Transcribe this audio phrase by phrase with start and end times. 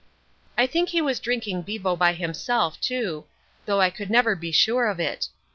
[0.57, 3.25] I think he was drinking bevo by himself, too,
[3.67, 5.27] though I could never be sure of it.